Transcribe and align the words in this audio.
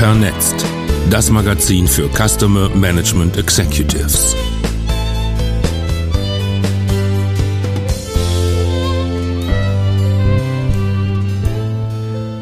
Vernetzt. 0.00 0.64
Das 1.10 1.30
Magazin 1.30 1.86
für 1.86 2.08
Customer 2.08 2.70
Management 2.70 3.36
Executives. 3.36 4.34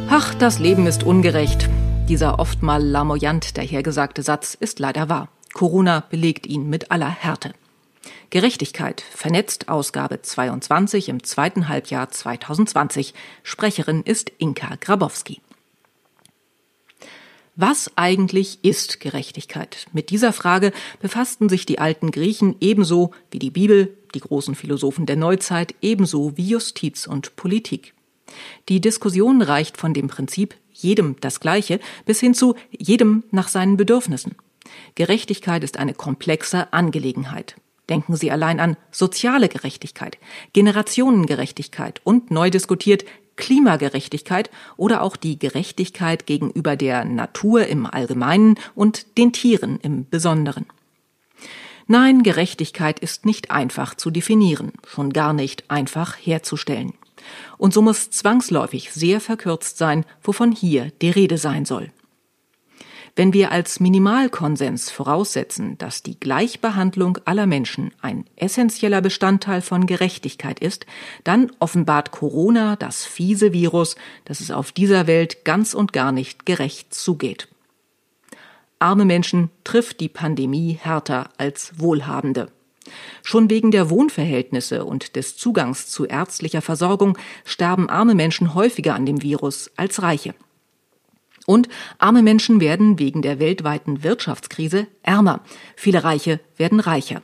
Ach, 0.09 0.35
das 0.36 0.61
Leben 0.61 0.86
ist 0.86 1.03
ungerecht. 1.03 1.68
Dieser 2.09 2.39
oft 2.39 2.63
mal 2.63 2.81
lamoyant 2.81 3.59
dahergesagte 3.59 4.22
Satz 4.22 4.54
ist 4.54 4.79
leider 4.79 5.09
wahr. 5.09 5.29
Corona 5.53 6.04
belegt 6.09 6.46
ihn 6.46 6.71
mit 6.71 6.93
aller 6.93 7.11
Härte. 7.11 7.54
Gerechtigkeit, 8.31 9.03
vernetzt 9.11 9.68
Ausgabe 9.68 10.22
22 10.22 11.09
im 11.09 11.25
zweiten 11.25 11.68
Halbjahr 11.68 12.09
2020. 12.09 13.14
Sprecherin 13.43 14.04
ist 14.04 14.31
Inka 14.39 14.77
Grabowski. 14.81 15.40
Was 17.61 17.90
eigentlich 17.96 18.61
ist 18.62 19.00
Gerechtigkeit? 19.00 19.89
Mit 19.93 20.11
dieser 20.11 20.32
Frage 20.32 20.71
befassten 21.00 21.49
sich 21.49 21.66
die 21.66 21.80
alten 21.80 22.12
Griechen 22.12 22.54
ebenso 22.61 23.11
wie 23.32 23.40
die 23.40 23.50
Bibel, 23.50 23.99
die 24.14 24.21
großen 24.21 24.54
Philosophen 24.54 25.07
der 25.07 25.16
Neuzeit, 25.16 25.75
ebenso 25.82 26.36
wie 26.36 26.50
Justiz 26.50 27.08
und 27.08 27.35
Politik. 27.35 27.94
Die 28.68 28.80
Diskussion 28.80 29.43
reicht 29.43 29.76
von 29.76 29.93
dem 29.93 30.07
Prinzip 30.07 30.54
jedem 30.72 31.16
das 31.21 31.40
Gleiche 31.40 31.80
bis 32.05 32.20
hin 32.20 32.33
zu 32.33 32.55
jedem 32.70 33.25
nach 33.33 33.48
seinen 33.48 33.77
Bedürfnissen. 33.77 34.36
Gerechtigkeit 34.94 35.64
ist 35.64 35.80
eine 35.80 35.94
komplexe 35.94 36.72
Angelegenheit. 36.72 37.56
Denken 37.89 38.17
Sie 38.17 38.31
allein 38.31 38.61
an 38.61 38.77
soziale 38.91 39.48
Gerechtigkeit, 39.48 40.19
Generationengerechtigkeit 40.53 42.01
und 42.05 42.31
neu 42.31 42.51
diskutiert 42.51 43.05
Klimagerechtigkeit 43.37 44.51
oder 44.77 45.03
auch 45.03 45.17
die 45.17 45.39
Gerechtigkeit 45.39 46.27
gegenüber 46.27 46.77
der 46.77 47.05
Natur 47.05 47.67
im 47.67 47.86
Allgemeinen 47.86 48.56
und 48.75 49.17
den 49.17 49.33
Tieren 49.33 49.78
im 49.80 50.08
Besonderen. 50.08 50.67
Nein, 51.86 52.22
Gerechtigkeit 52.22 52.98
ist 53.00 53.25
nicht 53.25 53.50
einfach 53.50 53.95
zu 53.95 54.11
definieren, 54.11 54.73
schon 54.86 55.11
gar 55.11 55.33
nicht 55.33 55.70
einfach 55.70 56.17
herzustellen. 56.20 56.92
Und 57.56 57.73
so 57.73 57.80
muss 57.80 58.11
zwangsläufig 58.11 58.92
sehr 58.92 59.20
verkürzt 59.20 59.78
sein, 59.78 60.05
wovon 60.23 60.52
hier 60.52 60.92
die 61.00 61.11
Rede 61.11 61.39
sein 61.39 61.64
soll. 61.64 61.91
Wenn 63.19 63.33
wir 63.33 63.50
als 63.50 63.80
Minimalkonsens 63.80 64.92
voraussetzen, 64.92 65.77
dass 65.78 66.05
die 66.05 66.20
Gleichbehandlung 66.20 67.19
aller 67.24 67.47
Menschen 67.47 67.91
ein 68.00 68.24
essentieller 68.36 69.00
Bestandteil 69.00 69.61
von 69.61 69.86
Gerechtigkeit 69.86 70.61
ist, 70.61 70.86
dann 71.24 71.50
offenbart 71.58 72.12
Corona 72.12 72.77
das 72.77 73.05
fiese 73.05 73.52
Virus, 73.52 73.96
dass 74.24 74.39
es 74.39 74.52
auf 74.52 74.70
dieser 74.70 75.08
Welt 75.08 75.44
ganz 75.44 75.74
und 75.74 75.92
gar 75.92 76.12
nicht 76.12 76.46
gerecht 76.46 76.94
zugeht. 76.94 77.48
Arme 78.78 79.05
Menschen 79.05 79.50
trifft 79.64 79.98
die 79.98 80.08
Pandemie 80.08 80.78
härter 80.80 81.30
als 81.39 81.72
Wohlhabende. 81.77 82.52
Schon 83.24 83.50
wegen 83.50 83.72
der 83.72 83.91
Wohnverhältnisse 83.91 84.84
und 84.84 85.16
des 85.16 85.36
Zugangs 85.36 85.89
zu 85.89 86.06
ärztlicher 86.06 86.62
Versorgung 86.62 87.19
sterben 87.44 87.91
arme 87.91 88.14
Menschen 88.14 88.55
häufiger 88.55 88.94
an 88.94 89.06
dem 89.06 89.22
Virus 89.22 89.72
als 89.74 90.02
Reiche. 90.02 90.36
Und 91.48 91.70
arme 91.96 92.20
Menschen 92.20 92.60
werden 92.60 92.98
wegen 92.98 93.22
der 93.22 93.38
weltweiten 93.38 94.02
Wirtschaftskrise 94.02 94.86
ärmer. 95.02 95.41
Viele 95.77 96.05
Reiche 96.05 96.40
werden 96.58 96.78
reicher. 96.78 97.22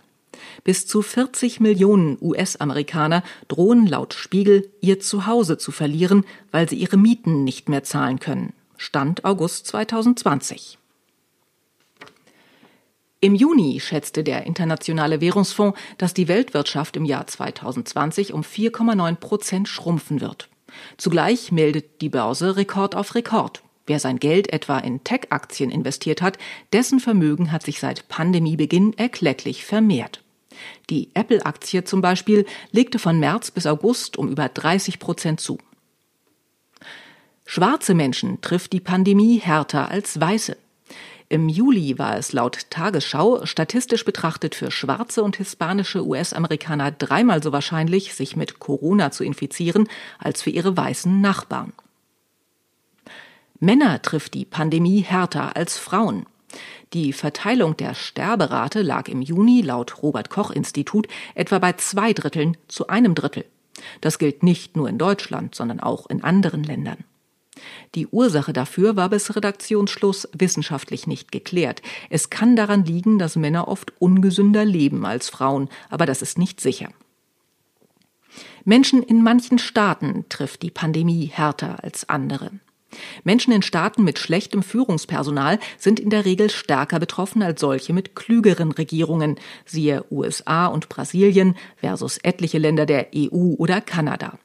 Bis 0.65 0.87
zu 0.87 1.03
40 1.03 1.61
Millionen 1.61 2.17
US-Amerikaner 2.23 3.23
drohen 3.49 3.87
laut 3.87 4.15
Spiegel 4.15 4.73
ihr 4.81 4.99
Zuhause 4.99 5.59
zu 5.59 5.73
verlieren, 5.73 6.25
weil 6.51 6.67
sie 6.67 6.77
ihre 6.77 6.97
Mieten 6.97 7.45
nicht 7.45 7.69
mehr 7.69 7.85
zahlen 7.85 8.19
können. 8.19 8.55
Stand 8.79 9.27
August 9.27 9.67
2020. 9.67 10.79
Im 13.21 13.35
Juni 13.35 13.79
schätzte 13.79 14.25
der 14.25 14.47
Internationale 14.47 15.21
Währungsfonds, 15.21 15.79
dass 15.99 16.15
die 16.15 16.29
Weltwirtschaft 16.29 16.97
im 16.97 17.05
Jahr 17.05 17.27
2020 17.27 18.33
um 18.33 18.41
4,9 18.41 19.17
Prozent 19.17 19.69
schrumpfen 19.69 20.23
wird. 20.23 20.49
Zugleich 20.97 21.53
meldet 21.53 22.01
die 22.01 22.09
Börse 22.09 22.57
Rekord 22.57 22.95
auf 22.97 23.15
Rekord. 23.15 23.63
Wer 23.87 24.01
sein 24.01 24.19
Geld 24.19 24.53
etwa 24.53 24.79
in 24.79 25.05
Tech-Aktien 25.05 25.71
investiert 25.71 26.23
hat, 26.23 26.39
dessen 26.73 27.01
Vermögen 27.01 27.53
hat 27.53 27.65
sich 27.65 27.81
seit 27.81 28.09
Pandemiebeginn 28.09 28.97
erklecklich 28.97 29.65
vermehrt. 29.65 30.23
Die 30.89 31.11
Apple-Aktie 31.15 31.85
zum 31.85 32.01
Beispiel 32.01 32.47
legte 32.71 32.99
von 32.99 33.19
März 33.19 33.51
bis 33.51 33.67
August 33.67 34.17
um 34.17 34.29
über 34.29 34.49
30 34.49 34.99
Prozent 34.99 35.41
zu. 35.41 35.59
Schwarze 37.45 37.95
Menschen 37.95 38.41
trifft 38.41 38.73
die 38.73 38.81
Pandemie 38.81 39.39
härter 39.39 39.91
als 39.91 40.19
Weiße. 40.19 40.57
Im 41.29 41.49
Juli 41.49 41.99
war 41.99 42.17
es 42.17 42.33
laut 42.33 42.71
Tagesschau 42.71 43.45
statistisch 43.45 44.05
betrachtet 44.05 44.55
für 44.55 44.71
schwarze 44.71 45.23
und 45.23 45.37
hispanische 45.37 46.07
US-Amerikaner 46.07 46.91
dreimal 46.91 47.43
so 47.43 47.53
wahrscheinlich, 47.53 48.15
sich 48.15 48.37
mit 48.37 48.61
Corona 48.61 49.11
zu 49.11 49.25
infizieren, 49.25 49.89
als 50.19 50.43
für 50.43 50.51
ihre 50.51 50.77
weißen 50.77 51.21
Nachbarn. 51.21 51.73
Männer 53.65 54.03
trifft 54.03 54.35
die 54.35 54.45
Pandemie 54.45 55.01
härter 55.01 55.57
als 55.57 55.79
Frauen. 55.79 56.27
Die 56.93 57.15
Verteilung 57.15 57.77
der 57.77 57.95
Sterberate 57.95 58.83
lag 58.83 59.09
im 59.09 59.23
Juni 59.23 59.63
laut 59.63 60.03
Robert 60.03 60.29
Koch 60.29 60.51
Institut 60.51 61.09
etwa 61.35 61.59
bei 61.59 61.73
zwei 61.73 62.13
Dritteln 62.13 62.59
zu 62.69 62.89
einem 62.89 63.15
Drittel. 63.15 63.47
Das 64.03 64.19
gilt 64.19 64.43
nicht 64.43 64.77
nur 64.77 64.89
in 64.89 64.99
Deutschland, 64.99 65.55
sondern 65.55 65.81
auch 65.81 66.07
in 66.11 66.23
anderen 66.23 66.63
Ländern. 66.63 67.05
Die 67.95 68.07
Ursache 68.07 68.53
dafür 68.53 68.97
war 68.97 69.09
bis 69.09 69.35
Redaktionsschluss 69.35 70.29
wissenschaftlich 70.33 71.07
nicht 71.07 71.33
geklärt. 71.33 71.81
Es 72.11 72.29
kann 72.29 72.57
daran 72.57 72.85
liegen, 72.85 73.19
dass 73.19 73.35
Männer 73.35 73.67
oft 73.67 73.93
ungesünder 73.99 74.67
leben 74.67 75.07
als 75.07 75.31
Frauen, 75.31 75.71
aber 75.89 76.05
das 76.05 76.21
ist 76.21 76.37
nicht 76.37 76.61
sicher. 76.61 76.91
Menschen 78.65 79.03
in 79.03 79.23
manchen 79.23 79.59
Staaten 79.59 80.27
trifft 80.29 80.63
die 80.63 80.71
Pandemie 80.71 81.27
härter 81.33 81.83
als 81.83 82.09
andere. 82.09 82.51
Menschen 83.25 83.53
in 83.53 83.63
Staaten 83.63 84.05
mit 84.05 84.19
schlechtem 84.19 84.63
Führungspersonal 84.63 85.59
sind 85.79 86.01
in 86.01 86.11
der 86.11 86.25
Regel 86.25 86.51
stärker 86.51 86.99
betroffen 86.99 87.43
als 87.43 87.61
solche 87.61 87.93
mit 87.93 88.15
klügeren 88.15 88.73
Regierungen, 88.73 89.37
siehe 89.65 90.05
USA 90.11 90.67
und 90.67 90.89
Brasilien 90.89 91.57
versus 91.77 92.19
etliche 92.19 92.59
Länder 92.59 92.87
der 92.87 93.09
EU 93.15 93.55
oder 93.59 93.81
Kanada. 93.81 94.39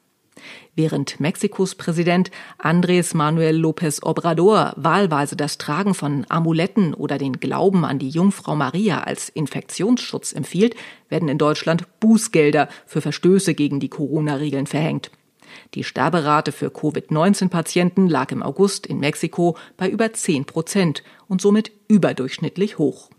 Während 0.74 1.20
Mexikos 1.20 1.74
Präsident 1.74 2.30
Andrés 2.58 3.14
Manuel 3.14 3.56
López 3.56 4.02
Obrador 4.02 4.72
wahlweise 4.76 5.36
das 5.36 5.58
Tragen 5.58 5.94
von 5.94 6.24
Amuletten 6.28 6.94
oder 6.94 7.18
den 7.18 7.40
Glauben 7.40 7.84
an 7.84 7.98
die 7.98 8.08
Jungfrau 8.08 8.54
Maria 8.54 9.02
als 9.02 9.28
Infektionsschutz 9.28 10.32
empfiehlt, 10.32 10.76
werden 11.08 11.28
in 11.28 11.38
Deutschland 11.38 12.00
Bußgelder 12.00 12.68
für 12.86 13.00
Verstöße 13.00 13.54
gegen 13.54 13.80
die 13.80 13.88
Corona-Regeln 13.88 14.66
verhängt. 14.66 15.10
Die 15.74 15.84
Sterberate 15.84 16.52
für 16.52 16.70
Covid-19-Patienten 16.70 18.08
lag 18.08 18.32
im 18.32 18.42
August 18.42 18.86
in 18.86 18.98
Mexiko 19.00 19.56
bei 19.76 19.88
über 19.88 20.12
10 20.12 20.44
Prozent 20.44 21.02
und 21.28 21.40
somit 21.40 21.72
überdurchschnittlich 21.88 22.78
hoch. 22.78 23.10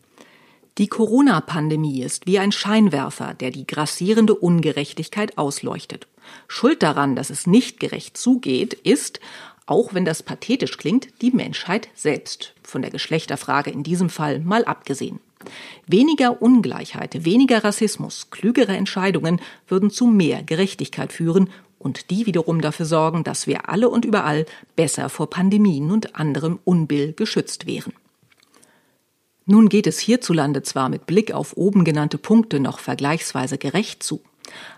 Die 0.77 0.87
Corona-Pandemie 0.87 2.01
ist 2.01 2.27
wie 2.27 2.39
ein 2.39 2.51
Scheinwerfer, 2.51 3.33
der 3.33 3.51
die 3.51 3.67
grassierende 3.67 4.33
Ungerechtigkeit 4.33 5.37
ausleuchtet. 5.37 6.07
Schuld 6.47 6.81
daran, 6.81 7.15
dass 7.15 7.29
es 7.29 7.45
nicht 7.45 7.79
gerecht 7.79 8.17
zugeht, 8.17 8.73
ist, 8.73 9.19
auch 9.65 9.93
wenn 9.93 10.05
das 10.05 10.23
pathetisch 10.23 10.77
klingt, 10.77 11.09
die 11.21 11.31
Menschheit 11.31 11.89
selbst, 11.93 12.53
von 12.63 12.81
der 12.81 12.91
Geschlechterfrage 12.91 13.69
in 13.69 13.83
diesem 13.83 14.09
Fall 14.09 14.39
mal 14.39 14.63
abgesehen. 14.65 15.19
Weniger 15.87 16.41
Ungleichheit, 16.41 17.25
weniger 17.25 17.63
Rassismus, 17.63 18.29
klügere 18.29 18.75
Entscheidungen 18.75 19.41
würden 19.67 19.89
zu 19.89 20.05
mehr 20.05 20.43
Gerechtigkeit 20.43 21.11
führen 21.11 21.49
und 21.81 22.09
die 22.09 22.25
wiederum 22.25 22.61
dafür 22.61 22.85
sorgen, 22.85 23.23
dass 23.23 23.47
wir 23.47 23.69
alle 23.69 23.89
und 23.89 24.05
überall 24.05 24.45
besser 24.75 25.09
vor 25.09 25.29
Pandemien 25.29 25.91
und 25.91 26.15
anderem 26.15 26.59
Unbill 26.63 27.13
geschützt 27.13 27.65
wären. 27.65 27.93
Nun 29.45 29.69
geht 29.69 29.87
es 29.87 29.99
hierzulande 29.99 30.61
zwar 30.61 30.89
mit 30.89 31.07
Blick 31.07 31.33
auf 31.33 31.57
oben 31.57 31.83
genannte 31.83 32.17
Punkte 32.17 32.59
noch 32.59 32.79
vergleichsweise 32.79 33.57
gerecht 33.57 34.03
zu. 34.03 34.21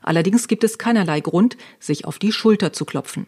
Allerdings 0.02 0.48
gibt 0.48 0.64
es 0.64 0.78
keinerlei 0.78 1.20
Grund, 1.20 1.58
sich 1.80 2.06
auf 2.06 2.18
die 2.18 2.32
Schulter 2.32 2.74
zu 2.74 2.86
klopfen. 2.86 3.28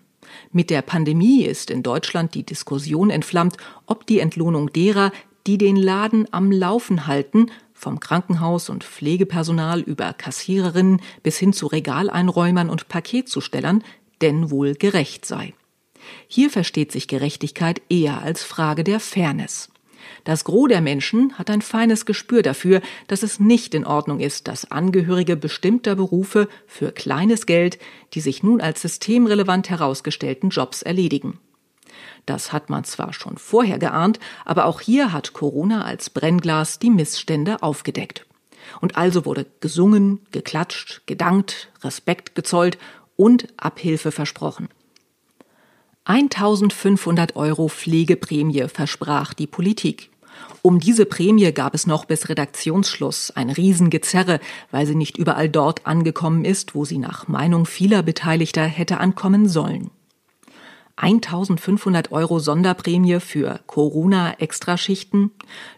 Mit 0.51 0.69
der 0.69 0.81
Pandemie 0.81 1.43
ist 1.43 1.69
in 1.69 1.83
Deutschland 1.83 2.33
die 2.33 2.43
Diskussion 2.43 3.09
entflammt, 3.09 3.57
ob 3.85 4.07
die 4.07 4.19
Entlohnung 4.19 4.71
derer, 4.71 5.11
die 5.47 5.57
den 5.57 5.75
Laden 5.75 6.27
am 6.31 6.51
Laufen 6.51 7.07
halten, 7.07 7.51
vom 7.75 7.99
Krankenhaus 7.99 8.69
und 8.69 8.83
Pflegepersonal 8.83 9.81
über 9.81 10.13
Kassiererinnen 10.13 11.01
bis 11.21 11.37
hin 11.37 11.53
zu 11.53 11.67
Regaleinräumern 11.67 12.69
und 12.71 12.87
Paketzustellern 12.87 13.83
denn 14.21 14.49
wohl 14.49 14.73
gerecht 14.73 15.25
sei. 15.25 15.53
Hier 16.27 16.49
versteht 16.49 16.91
sich 16.91 17.07
Gerechtigkeit 17.07 17.81
eher 17.89 18.21
als 18.21 18.43
Frage 18.43 18.83
der 18.83 18.99
Fairness. 18.99 19.69
Das 20.23 20.43
Gros 20.43 20.69
der 20.69 20.81
Menschen 20.81 21.37
hat 21.37 21.49
ein 21.49 21.61
feines 21.61 22.05
Gespür 22.05 22.41
dafür, 22.41 22.81
dass 23.07 23.23
es 23.23 23.39
nicht 23.39 23.73
in 23.75 23.85
Ordnung 23.85 24.19
ist, 24.19 24.47
dass 24.47 24.71
Angehörige 24.71 25.35
bestimmter 25.35 25.95
Berufe 25.95 26.47
für 26.67 26.91
kleines 26.91 27.45
Geld 27.45 27.77
die 28.13 28.21
sich 28.21 28.43
nun 28.43 28.61
als 28.61 28.81
systemrelevant 28.81 29.69
herausgestellten 29.69 30.49
Jobs 30.49 30.81
erledigen. 30.81 31.39
Das 32.25 32.51
hat 32.51 32.69
man 32.69 32.83
zwar 32.83 33.13
schon 33.13 33.37
vorher 33.37 33.79
geahnt, 33.79 34.19
aber 34.45 34.65
auch 34.65 34.81
hier 34.81 35.11
hat 35.13 35.33
Corona 35.33 35.83
als 35.83 36.09
Brennglas 36.09 36.79
die 36.79 36.89
Missstände 36.89 37.61
aufgedeckt. 37.61 38.25
Und 38.81 38.97
also 38.97 39.25
wurde 39.25 39.45
gesungen, 39.59 40.19
geklatscht, 40.31 41.03
gedankt, 41.05 41.69
Respekt 41.83 42.35
gezollt 42.35 42.77
und 43.15 43.47
Abhilfe 43.57 44.11
versprochen. 44.11 44.69
1500 46.05 47.35
Euro 47.35 47.67
Pflegeprämie 47.67 48.67
versprach 48.67 49.33
die 49.33 49.47
Politik. 49.47 50.11
Um 50.61 50.79
diese 50.79 51.05
Prämie 51.05 51.51
gab 51.51 51.73
es 51.73 51.87
noch 51.87 52.05
bis 52.05 52.29
Redaktionsschluss 52.29 53.31
ein 53.31 53.49
Riesengezerre, 53.49 54.39
weil 54.71 54.85
sie 54.85 54.95
nicht 54.95 55.17
überall 55.17 55.49
dort 55.49 55.85
angekommen 55.85 56.45
ist, 56.45 56.75
wo 56.75 56.85
sie 56.85 56.97
nach 56.97 57.27
Meinung 57.27 57.65
vieler 57.65 58.03
Beteiligter 58.03 58.65
hätte 58.65 58.99
ankommen 58.99 59.47
sollen. 59.47 59.91
1500 60.97 62.11
Euro 62.11 62.39
Sonderprämie 62.39 63.19
für 63.19 63.59
Corona-Extraschichten? 63.67 65.31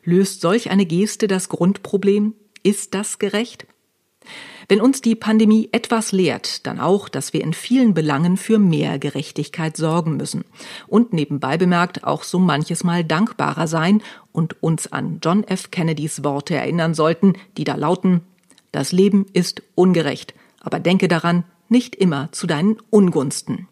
Löst 0.04 0.42
solch 0.42 0.70
eine 0.70 0.86
Geste 0.86 1.28
das 1.28 1.50
Grundproblem? 1.50 2.34
Ist 2.64 2.94
das 2.94 3.20
gerecht? 3.20 3.66
Wenn 4.70 4.82
uns 4.82 5.02
die 5.02 5.16
Pandemie 5.16 5.70
etwas 5.72 6.12
lehrt, 6.12 6.68
dann 6.68 6.80
auch, 6.80 7.08
dass 7.08 7.32
wir 7.32 7.42
in 7.42 7.54
vielen 7.54 7.94
Belangen 7.94 8.36
für 8.36 8.60
mehr 8.60 9.00
Gerechtigkeit 9.00 9.78
sorgen 9.78 10.18
müssen 10.18 10.44
und 10.88 11.14
nebenbei 11.14 11.58
bemerkt 11.58 12.04
auch 12.04 12.24
so 12.24 12.38
manches 12.38 12.84
Mal 12.84 13.06
dankbarer 13.06 13.68
sein 13.68 14.02
und 14.34 14.62
uns 14.62 14.92
an 14.92 15.20
John 15.24 15.46
F. 15.46 15.72
Kennedys 15.72 16.24
Worte 16.26 16.56
erinnern 16.56 16.94
sollten, 16.94 17.34
die 17.56 17.64
da 17.64 17.76
lauten, 17.76 18.22
das 18.74 18.92
Leben 18.92 19.26
ist 19.32 19.64
ungerecht, 19.76 20.34
aber 20.60 20.80
denke 20.80 21.08
daran, 21.08 21.46
nicht 21.70 21.96
immer 21.96 22.30
zu 22.34 22.46
deinen 22.46 22.78
Ungunsten. 22.90 23.70